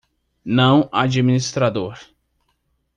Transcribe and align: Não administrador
Não 0.57 0.89
administrador 0.91 1.95